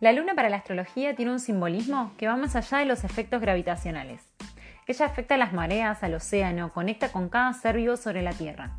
La 0.00 0.12
luna 0.12 0.36
para 0.36 0.48
la 0.48 0.58
astrología 0.58 1.16
tiene 1.16 1.32
un 1.32 1.40
simbolismo 1.40 2.12
que 2.16 2.28
va 2.28 2.36
más 2.36 2.54
allá 2.54 2.78
de 2.78 2.84
los 2.84 3.02
efectos 3.02 3.40
gravitacionales. 3.40 4.22
Ella 4.86 5.06
afecta 5.06 5.34
a 5.34 5.38
las 5.38 5.52
mareas, 5.52 6.04
al 6.04 6.14
océano, 6.14 6.72
conecta 6.72 7.10
con 7.10 7.28
cada 7.28 7.52
ser 7.52 7.76
vivo 7.76 7.96
sobre 7.96 8.22
la 8.22 8.32
Tierra. 8.32 8.70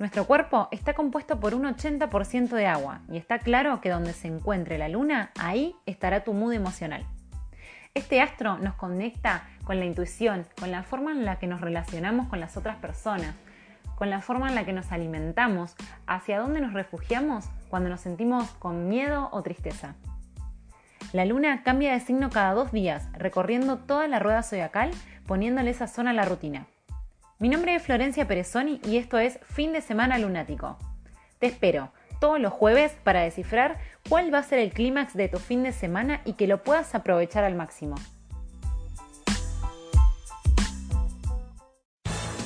Nuestro 0.00 0.26
cuerpo 0.26 0.66
está 0.72 0.94
compuesto 0.94 1.38
por 1.38 1.54
un 1.54 1.64
80% 1.66 2.48
de 2.48 2.66
agua 2.66 3.00
y 3.08 3.16
está 3.16 3.38
claro 3.38 3.80
que 3.80 3.90
donde 3.90 4.12
se 4.12 4.26
encuentre 4.26 4.76
la 4.76 4.88
luna, 4.88 5.30
ahí 5.38 5.76
estará 5.86 6.24
tu 6.24 6.32
mood 6.32 6.52
emocional. 6.52 7.06
Este 7.94 8.20
astro 8.20 8.58
nos 8.58 8.74
conecta 8.74 9.48
con 9.62 9.78
la 9.78 9.84
intuición, 9.84 10.46
con 10.58 10.72
la 10.72 10.82
forma 10.82 11.12
en 11.12 11.24
la 11.24 11.38
que 11.38 11.46
nos 11.46 11.60
relacionamos 11.60 12.28
con 12.28 12.40
las 12.40 12.56
otras 12.56 12.76
personas, 12.78 13.36
con 13.94 14.10
la 14.10 14.20
forma 14.20 14.48
en 14.48 14.56
la 14.56 14.64
que 14.64 14.72
nos 14.72 14.90
alimentamos, 14.90 15.76
hacia 16.08 16.40
dónde 16.40 16.60
nos 16.60 16.72
refugiamos 16.72 17.48
cuando 17.68 17.88
nos 17.88 18.00
sentimos 18.00 18.50
con 18.52 18.88
miedo 18.88 19.28
o 19.30 19.42
tristeza. 19.42 19.94
La 21.12 21.24
luna 21.24 21.64
cambia 21.64 21.92
de 21.92 21.98
signo 21.98 22.30
cada 22.30 22.54
dos 22.54 22.70
días, 22.70 23.08
recorriendo 23.14 23.78
toda 23.78 24.06
la 24.06 24.20
rueda 24.20 24.44
zodiacal, 24.44 24.92
poniéndole 25.26 25.70
esa 25.70 25.88
zona 25.88 26.10
a 26.10 26.14
la 26.14 26.24
rutina. 26.24 26.68
Mi 27.40 27.48
nombre 27.48 27.74
es 27.74 27.82
Florencia 27.82 28.28
Perezoni 28.28 28.80
y 28.84 28.96
esto 28.96 29.18
es 29.18 29.40
Fin 29.42 29.72
de 29.72 29.80
Semana 29.80 30.18
Lunático. 30.18 30.78
Te 31.40 31.48
espero 31.48 31.90
todos 32.20 32.38
los 32.38 32.52
jueves 32.52 32.96
para 33.02 33.22
descifrar 33.22 33.78
cuál 34.08 34.32
va 34.32 34.38
a 34.38 34.44
ser 34.44 34.60
el 34.60 34.72
clímax 34.72 35.14
de 35.14 35.28
tu 35.28 35.38
fin 35.38 35.64
de 35.64 35.72
semana 35.72 36.20
y 36.24 36.34
que 36.34 36.46
lo 36.46 36.62
puedas 36.62 36.94
aprovechar 36.94 37.42
al 37.42 37.56
máximo. 37.56 37.96